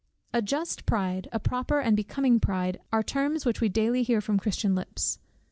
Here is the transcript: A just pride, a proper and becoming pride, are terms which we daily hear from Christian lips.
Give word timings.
A 0.33 0.41
just 0.41 0.87
pride, 0.87 1.29
a 1.31 1.39
proper 1.39 1.79
and 1.79 1.95
becoming 1.95 2.39
pride, 2.39 2.81
are 2.91 3.03
terms 3.03 3.45
which 3.45 3.61
we 3.61 3.69
daily 3.69 4.01
hear 4.01 4.19
from 4.19 4.39
Christian 4.39 4.73
lips. 4.73 5.19